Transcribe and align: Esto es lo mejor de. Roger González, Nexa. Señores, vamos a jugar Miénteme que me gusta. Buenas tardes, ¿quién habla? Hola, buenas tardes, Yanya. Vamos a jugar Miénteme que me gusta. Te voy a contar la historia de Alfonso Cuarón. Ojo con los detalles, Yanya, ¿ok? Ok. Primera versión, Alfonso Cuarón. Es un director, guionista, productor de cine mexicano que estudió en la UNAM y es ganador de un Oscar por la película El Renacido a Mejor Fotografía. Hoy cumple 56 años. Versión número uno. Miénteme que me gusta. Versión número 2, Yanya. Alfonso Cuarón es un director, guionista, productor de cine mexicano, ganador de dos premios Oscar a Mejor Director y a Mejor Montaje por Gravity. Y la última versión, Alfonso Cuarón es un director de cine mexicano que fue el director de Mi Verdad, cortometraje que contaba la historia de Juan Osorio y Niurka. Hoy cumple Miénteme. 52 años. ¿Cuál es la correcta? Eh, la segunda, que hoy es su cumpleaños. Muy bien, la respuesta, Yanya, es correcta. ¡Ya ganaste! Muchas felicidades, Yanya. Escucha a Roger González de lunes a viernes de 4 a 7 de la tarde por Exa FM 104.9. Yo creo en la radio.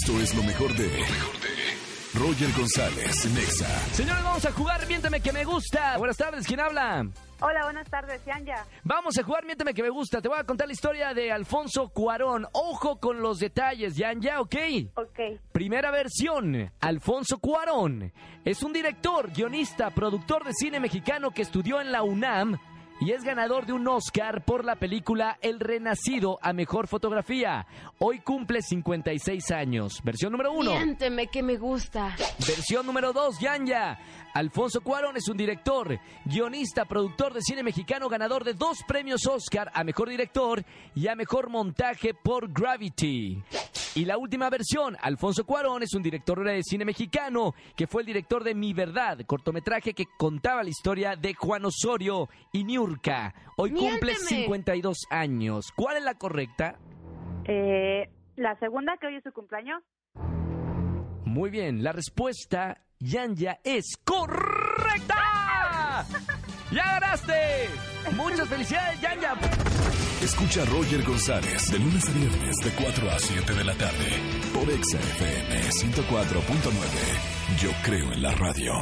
Esto 0.00 0.20
es 0.20 0.32
lo 0.36 0.44
mejor 0.44 0.72
de. 0.76 0.88
Roger 2.14 2.48
González, 2.56 3.26
Nexa. 3.34 3.66
Señores, 3.92 4.22
vamos 4.22 4.44
a 4.44 4.52
jugar 4.52 4.86
Miénteme 4.86 5.20
que 5.20 5.32
me 5.32 5.44
gusta. 5.44 5.98
Buenas 5.98 6.16
tardes, 6.16 6.46
¿quién 6.46 6.60
habla? 6.60 7.08
Hola, 7.40 7.64
buenas 7.64 7.88
tardes, 7.90 8.24
Yanya. 8.24 8.64
Vamos 8.84 9.18
a 9.18 9.24
jugar 9.24 9.44
Miénteme 9.44 9.74
que 9.74 9.82
me 9.82 9.88
gusta. 9.90 10.22
Te 10.22 10.28
voy 10.28 10.38
a 10.38 10.44
contar 10.44 10.68
la 10.68 10.72
historia 10.72 11.14
de 11.14 11.32
Alfonso 11.32 11.88
Cuarón. 11.88 12.46
Ojo 12.52 13.00
con 13.00 13.20
los 13.20 13.40
detalles, 13.40 13.96
Yanya, 13.96 14.40
¿ok? 14.40 14.54
Ok. 14.94 15.40
Primera 15.50 15.90
versión, 15.90 16.70
Alfonso 16.80 17.38
Cuarón. 17.38 18.12
Es 18.44 18.62
un 18.62 18.72
director, 18.72 19.32
guionista, 19.32 19.90
productor 19.90 20.44
de 20.44 20.52
cine 20.52 20.78
mexicano 20.78 21.32
que 21.32 21.42
estudió 21.42 21.80
en 21.80 21.90
la 21.90 22.04
UNAM 22.04 22.56
y 23.00 23.12
es 23.12 23.22
ganador 23.22 23.66
de 23.66 23.72
un 23.72 23.86
Oscar 23.86 24.44
por 24.44 24.64
la 24.64 24.76
película 24.76 25.38
El 25.40 25.60
Renacido 25.60 26.38
a 26.42 26.52
Mejor 26.52 26.88
Fotografía. 26.88 27.66
Hoy 27.98 28.20
cumple 28.20 28.60
56 28.62 29.50
años. 29.52 30.00
Versión 30.02 30.32
número 30.32 30.52
uno. 30.52 30.72
Miénteme 30.72 31.28
que 31.28 31.42
me 31.42 31.56
gusta. 31.56 32.16
Versión 32.38 32.86
número 32.86 33.12
2, 33.12 33.38
Yanya. 33.40 33.98
Alfonso 34.34 34.80
Cuarón 34.80 35.16
es 35.16 35.28
un 35.28 35.36
director, 35.36 35.98
guionista, 36.24 36.84
productor 36.84 37.34
de 37.34 37.42
cine 37.42 37.62
mexicano, 37.62 38.08
ganador 38.08 38.44
de 38.44 38.54
dos 38.54 38.78
premios 38.86 39.26
Oscar 39.26 39.70
a 39.74 39.82
Mejor 39.84 40.08
Director 40.08 40.64
y 40.94 41.08
a 41.08 41.16
Mejor 41.16 41.48
Montaje 41.48 42.14
por 42.14 42.52
Gravity. 42.52 43.42
Y 43.98 44.04
la 44.04 44.16
última 44.16 44.48
versión, 44.48 44.96
Alfonso 45.00 45.44
Cuarón 45.44 45.82
es 45.82 45.92
un 45.92 46.04
director 46.04 46.44
de 46.44 46.62
cine 46.62 46.84
mexicano 46.84 47.56
que 47.74 47.88
fue 47.88 48.02
el 48.02 48.06
director 48.06 48.44
de 48.44 48.54
Mi 48.54 48.72
Verdad, 48.72 49.18
cortometraje 49.26 49.92
que 49.92 50.04
contaba 50.16 50.62
la 50.62 50.68
historia 50.68 51.16
de 51.16 51.34
Juan 51.34 51.64
Osorio 51.64 52.28
y 52.52 52.62
Niurka. 52.62 53.34
Hoy 53.56 53.72
cumple 53.72 54.12
Miénteme. 54.12 54.44
52 54.44 54.98
años. 55.10 55.72
¿Cuál 55.74 55.96
es 55.96 56.04
la 56.04 56.14
correcta? 56.14 56.78
Eh, 57.48 58.08
la 58.36 58.56
segunda, 58.60 58.96
que 58.98 59.08
hoy 59.08 59.16
es 59.16 59.24
su 59.24 59.32
cumpleaños. 59.32 59.82
Muy 61.24 61.50
bien, 61.50 61.82
la 61.82 61.90
respuesta, 61.90 62.84
Yanya, 63.00 63.58
es 63.64 63.96
correcta. 64.04 66.06
¡Ya 66.70 67.00
ganaste! 67.00 67.34
Muchas 68.16 68.48
felicidades, 68.48 69.00
Yanya. 69.00 69.34
Escucha 70.22 70.62
a 70.62 70.64
Roger 70.66 71.02
González 71.04 71.70
de 71.70 71.78
lunes 71.78 72.08
a 72.08 72.12
viernes 72.12 72.56
de 72.56 72.70
4 72.70 73.10
a 73.10 73.18
7 73.18 73.52
de 73.54 73.64
la 73.64 73.74
tarde 73.74 74.10
por 74.52 74.68
Exa 74.68 74.98
FM 74.98 75.60
104.9. 75.70 77.60
Yo 77.60 77.70
creo 77.82 78.12
en 78.12 78.22
la 78.22 78.32
radio. 78.34 78.72